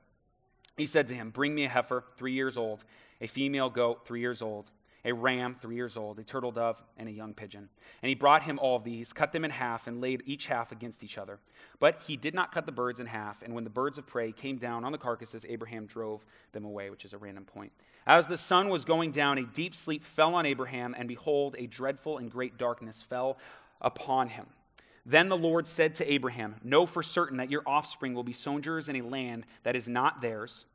[0.77, 2.85] He said to him, Bring me a heifer, three years old,
[3.19, 4.71] a female goat, three years old
[5.05, 7.69] a ram three years old, a turtle dove, and a young pigeon.
[8.01, 11.03] And he brought him all these, cut them in half, and laid each half against
[11.03, 11.39] each other.
[11.79, 13.41] But he did not cut the birds in half.
[13.41, 16.89] And when the birds of prey came down on the carcasses, Abraham drove them away,
[16.89, 17.71] which is a random point.
[18.05, 21.67] As the sun was going down, a deep sleep fell on Abraham, and behold, a
[21.67, 23.37] dreadful and great darkness fell
[23.81, 24.47] upon him.
[25.05, 28.89] Then the Lord said to Abraham, Know for certain that your offspring will be sojourners
[28.89, 30.65] in a land that is not theirs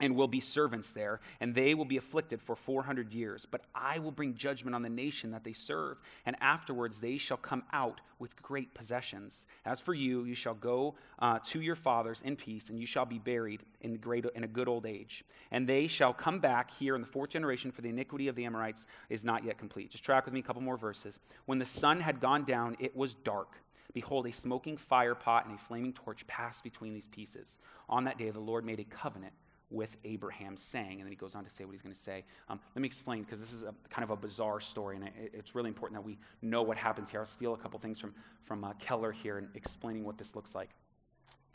[0.00, 3.46] and will be servants there, and they will be afflicted for 400 years.
[3.50, 7.38] But I will bring judgment on the nation that they serve, and afterwards they shall
[7.38, 9.46] come out with great possessions.
[9.64, 13.06] As for you, you shall go uh, to your fathers in peace, and you shall
[13.06, 15.24] be buried in, great, in a good old age.
[15.50, 18.44] And they shall come back here in the fourth generation, for the iniquity of the
[18.44, 19.90] Amorites is not yet complete.
[19.90, 21.18] Just track with me a couple more verses.
[21.46, 23.54] When the sun had gone down, it was dark.
[23.94, 27.58] Behold, a smoking fire pot and a flaming torch passed between these pieces.
[27.88, 29.32] On that day, the Lord made a covenant
[29.70, 32.24] with Abraham saying, and then he goes on to say what he's going to say.
[32.48, 35.32] Um, let me explain because this is a, kind of a bizarre story, and it,
[35.32, 37.20] it's really important that we know what happens here.
[37.20, 40.54] I'll steal a couple things from, from uh, Keller here and explaining what this looks
[40.54, 40.70] like.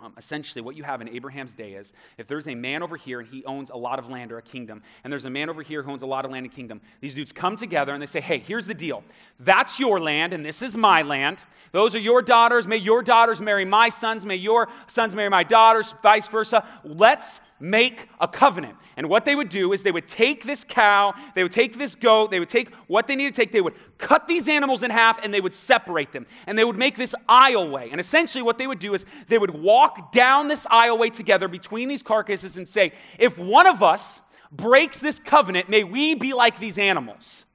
[0.04, 3.20] Um, essentially, what you have in Abraham's day is if there's a man over here
[3.20, 5.62] and he owns a lot of land or a kingdom, and there's a man over
[5.62, 8.08] here who owns a lot of land and kingdom, these dudes come together and they
[8.08, 9.04] say, Hey, here's the deal.
[9.40, 11.44] That's your land, and this is my land.
[11.72, 12.66] Those are your daughters.
[12.66, 14.26] May your daughters marry my sons.
[14.26, 16.68] May your sons marry my daughters, vice versa.
[16.84, 18.76] Let's make a covenant.
[18.98, 21.96] And what they would do is they would take this cow, they would take this
[21.96, 24.92] goat, they would take what they needed to take, they would cut these animals in
[24.92, 26.26] half and they would separate them.
[26.48, 27.92] And they would make this aisleway.
[27.92, 31.88] And essentially, what they would do is they would walk down this aisleway together between
[31.88, 34.22] these carcasses and say, if one of us
[34.52, 37.46] breaks this covenant, may we be like these animals.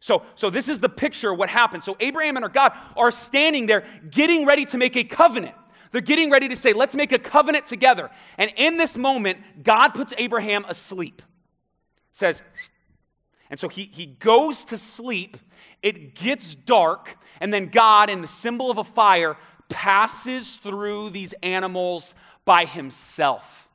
[0.00, 1.82] So, so this is the picture of what happened.
[1.82, 5.54] So Abraham and our God are standing there getting ready to make a covenant.
[5.90, 8.10] They're getting ready to say, let's make a covenant together.
[8.36, 11.22] And in this moment, God puts Abraham asleep.
[12.12, 12.42] Says,
[13.50, 15.36] and so he, he goes to sleep.
[15.82, 17.16] It gets dark.
[17.40, 19.36] And then God, in the symbol of a fire,
[19.68, 23.68] passes through these animals by himself.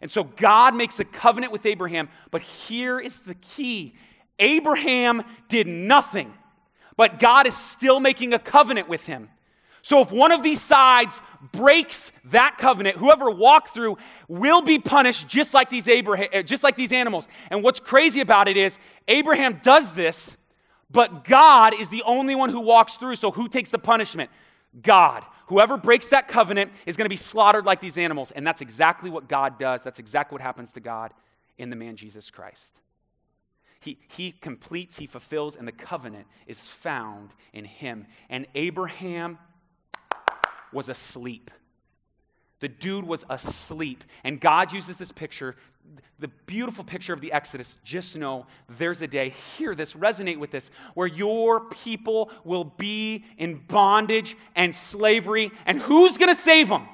[0.00, 2.08] And so God makes a covenant with Abraham.
[2.30, 3.94] But here is the key
[4.38, 6.32] Abraham did nothing,
[6.96, 9.28] but God is still making a covenant with him.
[9.88, 11.18] So if one of these sides
[11.50, 13.96] breaks that covenant, whoever walked through
[14.28, 17.26] will be punished just like these Abraham, eh, just like these animals.
[17.50, 20.36] And what's crazy about it is Abraham does this,
[20.90, 23.16] but God is the only one who walks through.
[23.16, 24.28] So who takes the punishment?
[24.82, 25.24] God.
[25.46, 28.30] Whoever breaks that covenant is going to be slaughtered like these animals.
[28.32, 29.82] And that's exactly what God does.
[29.82, 31.14] That's exactly what happens to God
[31.56, 32.78] in the man Jesus Christ.
[33.80, 38.06] He, he completes, he fulfills, and the covenant is found in him.
[38.28, 39.38] And Abraham
[40.72, 41.50] was asleep.
[42.60, 44.04] The dude was asleep.
[44.24, 45.54] And God uses this picture,
[46.18, 47.76] the beautiful picture of the Exodus.
[47.84, 53.24] Just know there's a day, hear this, resonate with this, where your people will be
[53.36, 55.52] in bondage and slavery.
[55.66, 56.88] And who's going to save them?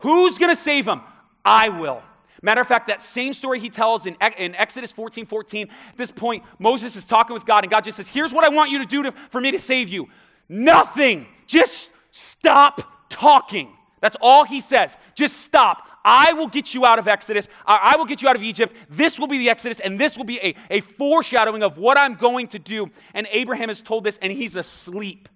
[0.00, 1.02] Who's going to save them?
[1.44, 2.02] I will.
[2.42, 6.10] Matter of fact, that same story he tells in, in Exodus 14 14, at this
[6.10, 8.78] point, Moses is talking with God, and God just says, Here's what I want you
[8.78, 10.08] to do to, for me to save you.
[10.48, 11.26] Nothing.
[11.46, 13.76] Just stop talking.
[14.00, 14.96] That's all he says.
[15.14, 15.86] Just stop.
[16.02, 17.46] I will get you out of Exodus.
[17.66, 18.74] I will get you out of Egypt.
[18.88, 22.14] This will be the Exodus, and this will be a, a foreshadowing of what I'm
[22.14, 22.90] going to do.
[23.12, 25.28] And Abraham is told this, and he's asleep.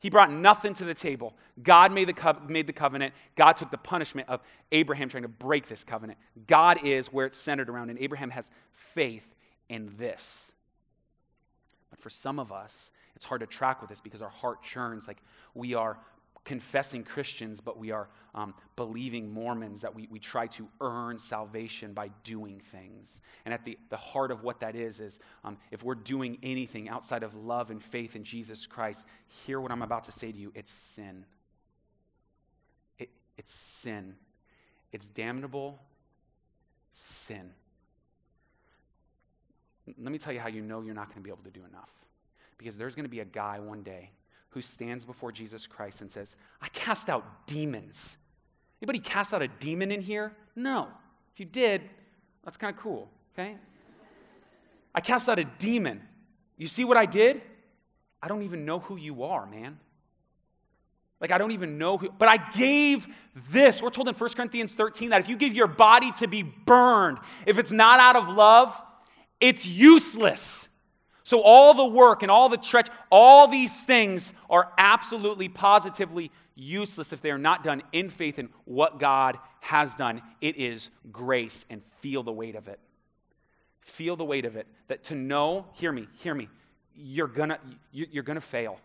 [0.00, 1.34] He brought nothing to the table.
[1.62, 3.14] God made the, co- made the covenant.
[3.36, 6.18] God took the punishment of Abraham trying to break this covenant.
[6.46, 9.24] God is where it's centered around, and Abraham has faith
[9.68, 10.50] in this.
[11.90, 12.72] But for some of us,
[13.16, 15.18] it's hard to track with this because our heart churns like
[15.54, 15.96] we are
[16.44, 21.92] confessing Christians, but we are um, believing Mormons that we, we try to earn salvation
[21.92, 23.20] by doing things.
[23.44, 26.88] And at the, the heart of what that is, is um, if we're doing anything
[26.88, 29.00] outside of love and faith in Jesus Christ,
[29.46, 31.24] hear what I'm about to say to you it's sin.
[32.98, 33.52] It, it's
[33.82, 34.14] sin.
[34.92, 35.80] It's damnable
[36.92, 37.50] sin.
[39.86, 41.64] Let me tell you how you know you're not going to be able to do
[41.68, 41.90] enough.
[42.58, 44.10] Because there's going to be a guy one day
[44.54, 48.16] who stands before Jesus Christ and says, I cast out demons.
[48.80, 50.32] Anybody cast out a demon in here?
[50.54, 50.88] No.
[51.34, 51.82] If you did,
[52.44, 53.56] that's kind of cool, okay?
[54.94, 56.00] I cast out a demon.
[56.56, 57.42] You see what I did?
[58.22, 59.78] I don't even know who you are, man.
[61.20, 63.08] Like, I don't even know who, but I gave
[63.50, 63.82] this.
[63.82, 67.18] We're told in 1 Corinthians 13 that if you give your body to be burned,
[67.46, 68.80] if it's not out of love,
[69.40, 70.68] it's useless.
[71.24, 77.14] So, all the work and all the treach, all these things are absolutely, positively useless
[77.14, 80.20] if they are not done in faith in what God has done.
[80.42, 82.78] It is grace, and feel the weight of it.
[83.80, 84.66] Feel the weight of it.
[84.88, 86.50] That to know, hear me, hear me,
[86.94, 87.58] you're gonna,
[87.90, 88.78] you're gonna fail.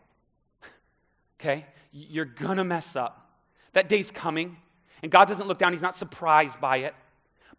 [1.42, 1.66] okay?
[1.92, 3.32] You're gonna mess up.
[3.74, 4.56] That day's coming,
[5.04, 6.96] and God doesn't look down, He's not surprised by it.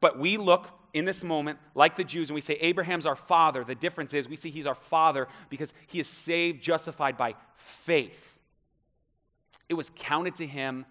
[0.01, 3.65] But we look in this moment, like the Jews, and we say, Abraham's our father,
[3.65, 8.39] the difference is we see he's our father because he is saved, justified by faith.
[9.69, 10.85] It was counted to him,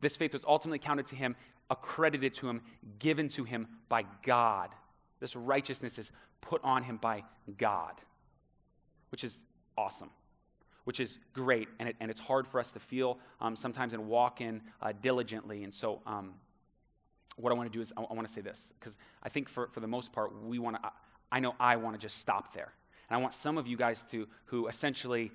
[0.00, 1.36] this faith was ultimately counted to him,
[1.70, 2.60] accredited to him,
[2.98, 4.70] given to him by God.
[5.20, 7.24] This righteousness is put on him by
[7.56, 7.94] God,
[9.10, 9.34] which is
[9.76, 10.10] awesome,
[10.84, 11.68] which is great.
[11.78, 14.92] And, it, and it's hard for us to feel um, sometimes and walk in uh,
[15.00, 15.64] diligently.
[15.64, 16.34] And so, um,
[17.36, 19.48] what I want to do is I, I want to say this because I think
[19.48, 20.90] for, for the most part, we want to, I,
[21.32, 22.72] I know I want to just stop there.
[23.08, 25.30] And I want some of you guys to, who essentially,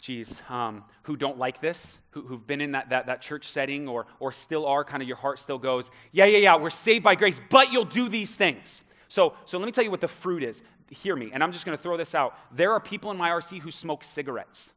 [0.00, 3.88] geez, um, who don't like this, who, who've been in that, that, that church setting
[3.88, 7.04] or, or still are, kind of your heart still goes, yeah, yeah, yeah, we're saved
[7.04, 8.84] by grace, but you'll do these things.
[9.08, 10.62] So, so let me tell you what the fruit is.
[10.90, 12.36] Hear me, and I'm just going to throw this out.
[12.50, 14.72] There are people in my RC who smoke cigarettes.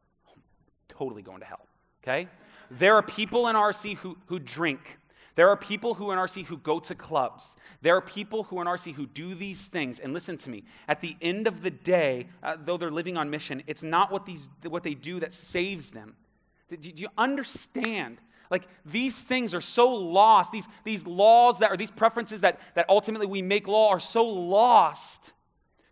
[0.88, 1.66] Totally going to hell,
[2.02, 2.28] okay?
[2.70, 4.98] there are people in RC who, who drink.
[5.36, 7.44] There are people who in RC who go to clubs.
[7.82, 9.98] There are people who in RC who do these things.
[9.98, 13.30] And listen to me, at the end of the day, uh, though they're living on
[13.30, 16.14] mission, it's not what, these, what they do that saves them.
[16.68, 18.18] Do, do you understand?
[18.48, 20.52] Like these things are so lost.
[20.52, 24.24] These, these laws that are these preferences that, that ultimately we make law are so
[24.24, 25.32] lost.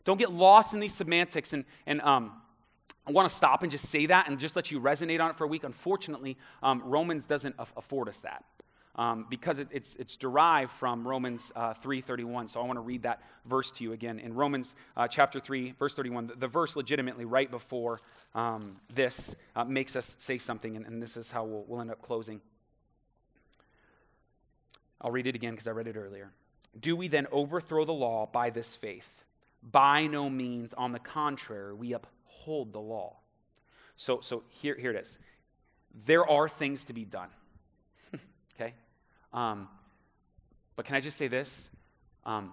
[0.05, 1.53] Don't get lost in these semantics.
[1.53, 2.33] And, and um,
[3.09, 5.37] I want to stop and just say that and just let you resonate on it
[5.37, 5.65] for a week.
[5.65, 8.45] Unfortunately, um, Romans doesn't afford us that
[8.97, 12.51] um, because it, it's, it's derived from Romans uh, 3.31.
[12.51, 14.19] So I want to read that verse to you again.
[14.19, 18.01] In Romans uh, chapter 3, verse 31, the, the, verse legitimately right before
[18.35, 21.91] um, this uh, makes us say something, and, and this is how we'll, we'll end
[21.91, 22.41] up closing.
[25.01, 26.31] I'll read it again because I read it earlier.
[26.79, 29.09] Do we then overthrow the law by this faith?
[29.63, 30.75] By no means.
[30.75, 33.17] On the contrary, we uphold the law.
[33.97, 35.17] So, so here, here it is.
[36.07, 37.29] There are things to be done.
[38.57, 38.75] Okay?
[39.33, 39.69] Um,
[40.77, 41.71] but can I just say this?
[42.25, 42.53] Um,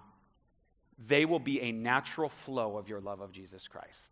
[1.06, 4.08] they will be a natural flow of your love of Jesus Christ.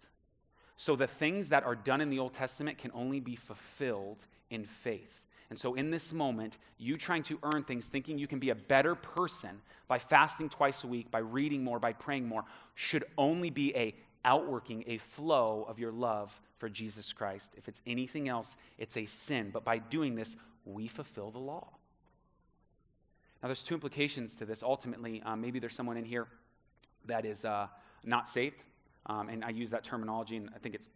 [0.77, 4.19] So the things that are done in the Old Testament can only be fulfilled
[4.51, 5.13] in faith.
[5.51, 8.55] And so, in this moment, you trying to earn things, thinking you can be a
[8.55, 13.49] better person by fasting twice a week, by reading more, by praying more, should only
[13.49, 17.47] be a outworking, a flow of your love for Jesus Christ.
[17.57, 19.51] If it's anything else, it's a sin.
[19.51, 21.69] But by doing this, we fulfill the law.
[23.43, 24.63] Now, there's two implications to this.
[24.63, 26.27] Ultimately, um, maybe there's someone in here
[27.07, 27.69] that is uh,
[28.05, 28.63] not saved,
[29.07, 30.91] um, and I use that terminology, and I think it's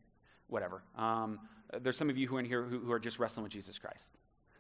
[0.48, 0.82] whatever.
[0.96, 1.40] Um,
[1.80, 3.78] there's some of you who are in here who, who, are just wrestling with Jesus
[3.78, 4.04] Christ.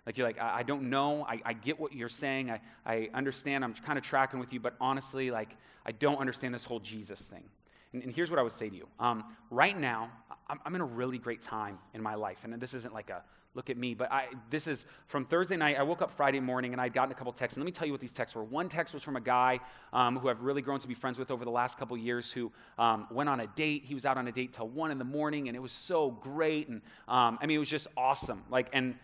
[0.06, 1.24] Like you're like, I, I don't know.
[1.28, 2.50] I, I, get what you're saying.
[2.50, 3.64] I, I understand.
[3.64, 7.20] I'm kind of tracking with you, but honestly, like, I don't understand this whole Jesus
[7.20, 7.44] thing.
[7.92, 8.88] And, and here's what I would say to you.
[8.98, 10.10] Um, right now,
[10.48, 13.22] I'm, I'm in a really great time in my life, and this isn't like a
[13.54, 13.94] look at me.
[13.94, 15.78] But I, this is from Thursday night.
[15.78, 17.56] I woke up Friday morning and I'd gotten a couple texts.
[17.56, 18.44] And let me tell you what these texts were.
[18.44, 19.60] One text was from a guy
[19.92, 22.50] um, who I've really grown to be friends with over the last couple years who
[22.78, 23.84] um, went on a date.
[23.84, 26.10] He was out on a date till one in the morning and it was so
[26.10, 26.68] great.
[26.68, 28.42] And um, I mean, it was just awesome.
[28.50, 28.94] Like, and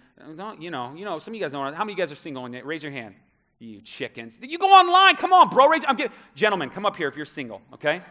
[0.58, 2.12] you know, you know, some of you guys don't know, how many of you guys
[2.12, 2.44] are single?
[2.44, 3.14] And raise your hand.
[3.60, 4.38] You chickens.
[4.40, 5.16] You go online.
[5.16, 5.68] Come on, bro.
[5.68, 8.00] Raise, I'm getting, gentlemen, come up here if you're single, okay?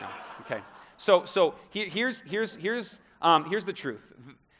[0.00, 0.08] No,
[0.40, 0.62] okay.
[0.96, 4.00] So, so here's, here's, here's, um, here's the truth.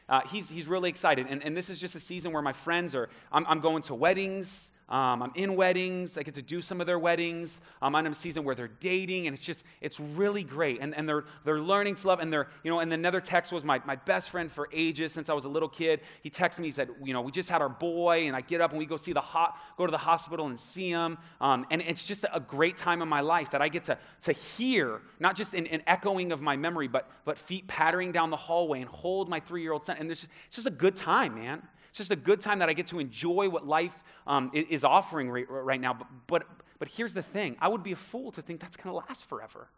[0.08, 1.26] Uh, he's, he's really excited.
[1.28, 3.94] And, and this is just a season where my friends are, I'm, I'm going to
[3.94, 4.48] weddings.
[4.88, 6.18] Um, I'm in weddings.
[6.18, 7.58] I get to do some of their weddings.
[7.80, 10.78] Um, I'm in a season where they're dating, and it's just, it's really great.
[10.80, 12.20] And, and they're, they're learning to love.
[12.20, 15.28] And they're, you know, and another text was my, my best friend for ages since
[15.28, 16.00] I was a little kid.
[16.22, 18.60] He texted me, he said, you know, we just had our boy, and I get
[18.60, 21.16] up and we go see the hot, go to the hospital and see him.
[21.40, 24.32] Um, and it's just a great time in my life that I get to, to
[24.32, 28.80] hear, not just an, echoing of my memory, but, but feet pattering down the hallway
[28.80, 29.96] and hold my three year old son.
[29.98, 31.62] And it's just a good time, man.
[31.94, 33.94] It's just a good time that I get to enjoy what life
[34.26, 35.94] um, is offering right, right now.
[35.94, 36.42] But, but,
[36.80, 39.26] but here's the thing I would be a fool to think that's going to last
[39.26, 39.68] forever.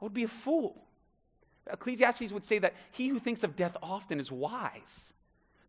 [0.00, 0.80] I would be a fool.
[1.68, 5.10] Ecclesiastes would say that he who thinks of death often is wise.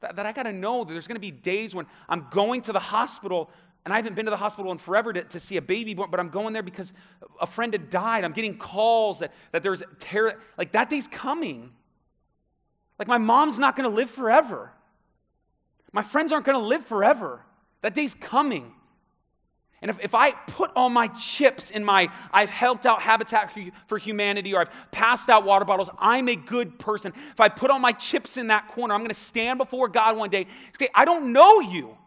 [0.02, 2.62] That, that I got to know that there's going to be days when I'm going
[2.64, 3.50] to the hospital
[3.86, 6.12] and I haven't been to the hospital in forever to, to see a baby born,
[6.12, 6.94] but I'm going there because
[7.42, 8.24] a friend had died.
[8.24, 10.40] I'm getting calls that, that there's terror.
[10.60, 11.72] Like that day's coming.
[13.00, 14.72] Like my mom's not going to live forever.
[15.94, 17.42] My friends aren't going to live forever.
[17.82, 18.74] That day's coming.
[19.84, 23.52] And if, if I put all my chips in my, I've helped out Habitat
[23.88, 27.12] for Humanity or I've passed out water bottles, I'm a good person.
[27.32, 30.16] If I put all my chips in that corner, I'm going to stand before God
[30.16, 30.48] one day
[30.80, 31.98] say, I don't know you.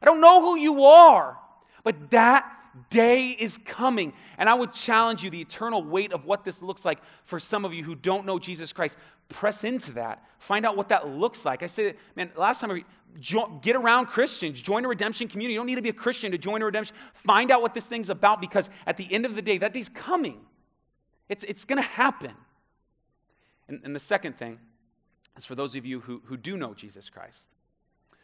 [0.00, 1.36] I don't know who you are.
[1.82, 2.48] But that
[2.88, 4.12] day is coming.
[4.38, 7.64] And I would challenge you the eternal weight of what this looks like for some
[7.64, 8.96] of you who don't know Jesus Christ.
[9.28, 10.22] Press into that.
[10.38, 11.64] Find out what that looks like.
[11.64, 12.84] I said, man, last time I
[13.62, 15.54] get around Christians, join a redemption community.
[15.54, 16.96] You don't need to be a Christian to join a redemption.
[17.14, 19.88] Find out what this thing's about because at the end of the day, that day's
[19.88, 20.40] coming.
[21.28, 22.32] It's, it's going to happen.
[23.68, 24.58] And, and, the second thing
[25.38, 27.40] is for those of you who, who do know Jesus Christ,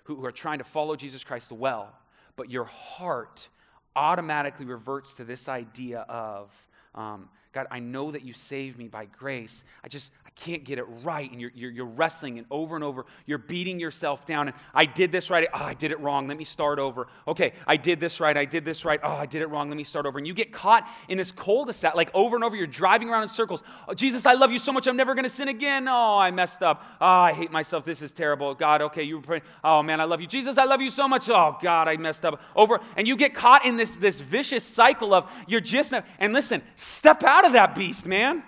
[0.05, 1.94] who, who are trying to follow Jesus Christ well,
[2.37, 3.48] but your heart
[3.96, 6.50] automatically reverts to this idea of
[6.94, 9.65] um, God, I know that you saved me by grace.
[9.83, 11.29] I just, I can't get it right.
[11.29, 14.47] And you're, you're, you're, wrestling and over and over, you're beating yourself down.
[14.47, 15.49] And I did this right.
[15.53, 16.29] Oh, I did it wrong.
[16.29, 17.09] Let me start over.
[17.27, 18.37] Okay, I did this right.
[18.37, 19.01] I did this right.
[19.03, 19.69] Oh, I did it wrong.
[19.69, 20.19] Let me start over.
[20.19, 22.55] And you get caught in this cul-de-sac, like over and over.
[22.55, 23.65] You're driving around in circles.
[23.89, 24.87] Oh, Jesus, I love you so much.
[24.87, 25.89] I'm never going to sin again.
[25.89, 26.85] Oh, I messed up.
[27.01, 27.85] Oh, I hate myself.
[27.85, 28.55] This is terrible.
[28.55, 29.43] God, okay, you were praying.
[29.65, 30.29] Oh, man, I love you.
[30.29, 31.29] Jesus, I love you so much.
[31.29, 32.41] Oh, God, I messed up.
[32.55, 32.79] Over.
[32.97, 37.24] And you get caught in this, this vicious cycle of you're just, and listen, step
[37.24, 38.43] out of that beast, man.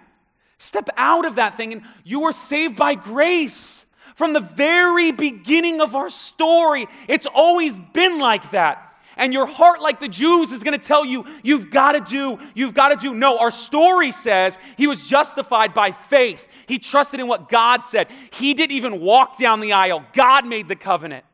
[0.58, 3.84] Step out of that thing, and you are saved by grace.
[4.14, 8.94] From the very beginning of our story, it's always been like that.
[9.16, 12.38] And your heart, like the Jews, is going to tell you, you've got to do,
[12.54, 13.14] you've got to do.
[13.14, 16.46] No, our story says he was justified by faith.
[16.66, 18.08] He trusted in what God said.
[18.32, 21.24] He didn't even walk down the aisle, God made the covenant.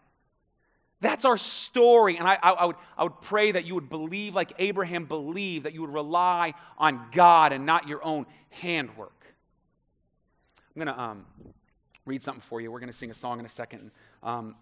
[1.00, 2.16] That's our story.
[2.16, 5.64] And I, I, I, would, I would pray that you would believe like Abraham believed,
[5.64, 9.12] that you would rely on God and not your own handwork.
[10.74, 11.24] I'm going to um,
[12.04, 12.72] read something for you.
[12.72, 13.90] We're going to sing a song in a second.
[14.22, 14.56] Um,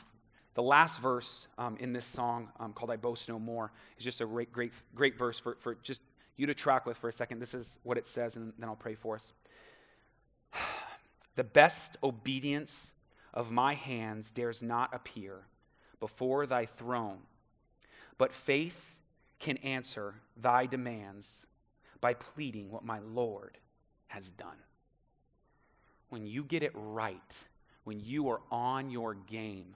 [0.55, 4.21] the last verse um, in this song um, called I Boast No More is just
[4.21, 6.03] a great, great, great verse for, for just
[6.37, 7.41] you to track with for a second.
[7.41, 9.33] This is what it says, and then I'll pray for us.
[11.37, 12.93] The best obedience
[13.35, 15.43] of my hands dares not appear
[16.01, 17.19] before thy throne.
[18.19, 18.79] But faith
[19.39, 21.29] can answer thy demands
[22.01, 23.59] by pleading what my Lord
[24.09, 24.57] has done.
[26.09, 27.21] When you get it right,
[27.85, 29.75] when you are on your game,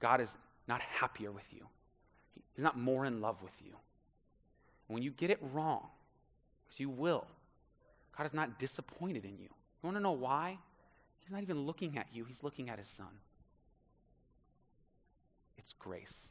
[0.00, 0.30] God is
[0.66, 1.66] not happier with you.
[2.54, 3.74] He's not more in love with you.
[4.88, 5.86] When you get it wrong,
[6.66, 7.26] because you will,
[8.16, 9.48] God is not disappointed in you.
[9.48, 10.58] You want to know why?
[11.20, 13.06] He's not even looking at you, He's looking at His Son.
[15.62, 16.28] It's grace.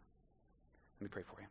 [0.99, 1.45] Let me pray for you.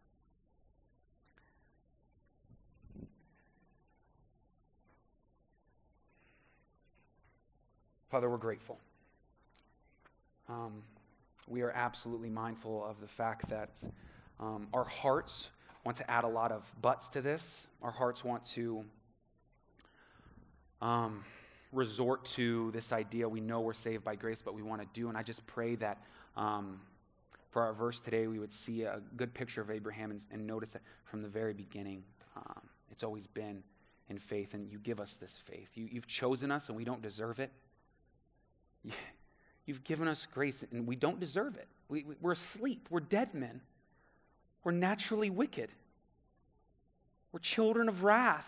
[8.11, 8.81] Father, we're grateful.
[10.49, 10.83] Um,
[11.47, 13.79] we are absolutely mindful of the fact that
[14.41, 15.49] um, our hearts
[15.85, 17.69] want to add a lot of buts to this.
[17.81, 18.85] Our hearts want to
[20.83, 21.23] um,
[21.73, 25.09] resort to this idea we know we're saved by grace, but we want to do.
[25.09, 26.03] And I just pray that
[26.37, 26.81] um,
[27.51, 30.71] for our verse today, we would see a good picture of Abraham and, and notice
[30.71, 32.03] that from the very beginning,
[32.37, 33.63] um, it's always been
[34.09, 35.69] in faith, and you give us this faith.
[35.75, 37.51] You, have chosen us, and we don't deserve it.
[39.67, 41.69] You've given us grace, and we don't deserve it.
[41.89, 42.89] We, we, we're asleep.
[42.91, 43.61] We're dead men.
[44.65, 45.71] We're naturally wicked.
[47.33, 48.47] We're children of wrath.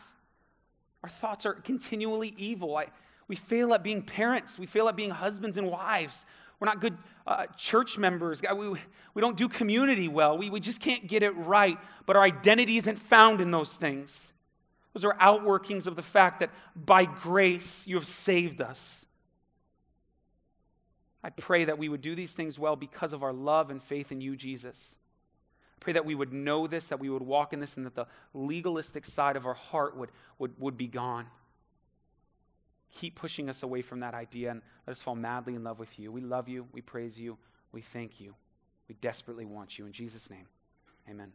[1.02, 2.76] Our thoughts are continually evil.
[2.76, 2.86] I,
[3.28, 4.58] we fail at being parents.
[4.58, 6.18] We fail at being husbands and wives.
[6.60, 6.96] We're not good
[7.26, 8.40] uh, church members.
[8.42, 8.76] We,
[9.14, 10.36] we don't do community well.
[10.36, 11.78] We, we just can't get it right.
[12.06, 14.32] But our identity isn't found in those things.
[14.92, 19.06] Those are outworkings of the fact that by grace you have saved us.
[21.22, 24.10] I pray that we would do these things well because of our love and faith
[24.10, 24.78] in you, Jesus.
[25.76, 27.94] I pray that we would know this, that we would walk in this, and that
[27.94, 31.26] the legalistic side of our heart would, would, would be gone.
[32.92, 35.98] Keep pushing us away from that idea and let us fall madly in love with
[35.98, 36.10] you.
[36.10, 36.66] We love you.
[36.72, 37.38] We praise you.
[37.72, 38.34] We thank you.
[38.88, 39.86] We desperately want you.
[39.86, 40.46] In Jesus' name,
[41.08, 41.32] amen.